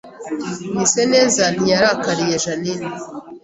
[0.73, 2.93] Mwiseneza ntiyarakariye Jeaninne